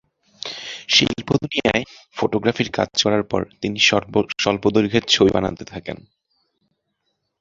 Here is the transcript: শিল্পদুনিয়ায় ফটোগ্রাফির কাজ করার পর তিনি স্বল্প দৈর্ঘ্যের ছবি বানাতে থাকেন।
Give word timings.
শিল্পদুনিয়ায় 0.87 1.83
ফটোগ্রাফির 2.17 2.69
কাজ 2.71 2.89
করার 3.03 3.23
পর 3.23 3.41
তিনি 3.61 3.77
স্বল্প 4.39 4.63
দৈর্ঘ্যের 4.67 5.05
ছবি 5.07 5.31
বানাতে 5.33 5.63
থাকেন। 5.65 5.97